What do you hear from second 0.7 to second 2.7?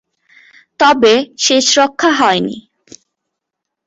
তবে শেষ রক্ষা হয়নি।